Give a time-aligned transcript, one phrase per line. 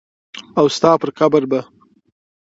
[0.59, 1.59] او ستا پر قبر به”